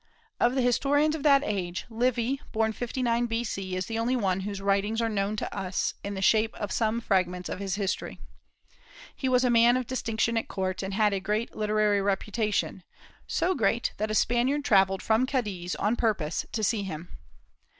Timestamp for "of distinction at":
9.77-10.47